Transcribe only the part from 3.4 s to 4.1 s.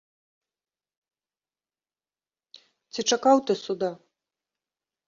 ты суда?